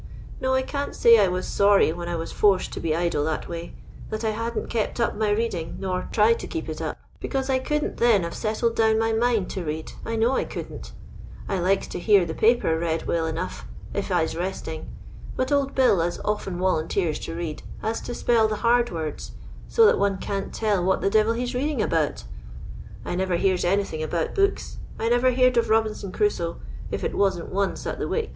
"No, 0.39 0.55
I 0.55 0.63
can't 0.63 0.95
say 0.95 1.19
I 1.19 1.27
was 1.27 1.47
sorry 1.47 1.93
when 1.93 2.09
I 2.09 2.15
was 2.15 2.31
forced 2.31 2.73
to 2.73 2.79
be 2.79 2.95
idle 2.95 3.23
that 3.25 3.47
way, 3.47 3.75
that 4.09 4.23
I 4.23 4.31
hadn't 4.31 4.67
kept 4.67 4.99
up 4.99 5.15
my 5.15 5.29
reading, 5.29 5.75
nor 5.79 6.09
tried 6.11 6.39
to 6.39 6.47
keep 6.47 6.67
it 6.67 6.81
up, 6.81 6.97
because 7.19 7.51
I 7.51 7.59
couldn't 7.59 7.97
then 7.97 8.23
have 8.23 8.33
settled 8.33 8.75
down 8.75 8.97
my 8.97 9.13
mind 9.13 9.51
to 9.51 9.63
read; 9.63 9.91
I 10.03 10.15
know 10.15 10.31
I 10.35 10.43
couldn't 10.43 10.93
I 11.47 11.59
likes 11.59 11.85
to 11.89 11.99
hear 11.99 12.25
the 12.25 12.33
paper 12.33 12.79
read 12.79 13.05
well 13.05 13.27
enough, 13.27 13.67
if 13.93 14.11
I's 14.11 14.35
resting; 14.35 14.87
but 15.35 15.51
old 15.51 15.75
Bill, 15.75 16.01
as 16.01 16.19
often 16.25 16.57
wolunteers 16.57 17.19
to 17.25 17.35
read, 17.35 17.61
has 17.83 18.01
to 18.01 18.15
spell 18.15 18.47
the 18.47 18.55
hard 18.65 18.89
words 18.89 19.33
so, 19.67 19.85
that 19.85 19.99
one 19.99 20.17
can't 20.17 20.51
toll 20.51 20.83
what 20.83 21.01
the 21.01 21.11
devil 21.11 21.33
he 21.33 21.45
's 21.45 21.53
reading 21.53 21.79
about 21.79 22.23
I 23.05 23.13
never 23.13 23.37
hecrs 23.37 23.63
anything 23.63 24.01
about 24.01 24.33
books; 24.33 24.77
I 24.97 25.09
never 25.09 25.29
heered 25.31 25.57
of 25.57 25.69
Robinson 25.69 26.11
Crusoe, 26.11 26.57
if 26.89 27.03
it 27.03 27.13
wasn't 27.13 27.49
once 27.49 27.85
at 27.85 27.99
the 27.99 28.07
Wic. 28.07 28.29